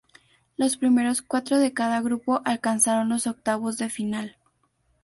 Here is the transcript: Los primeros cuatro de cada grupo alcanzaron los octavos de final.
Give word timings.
Los 0.57 0.77
primeros 0.77 1.21
cuatro 1.21 1.59
de 1.59 1.73
cada 1.75 2.01
grupo 2.01 2.41
alcanzaron 2.43 3.07
los 3.09 3.27
octavos 3.27 3.77
de 3.77 3.91
final. 3.91 4.35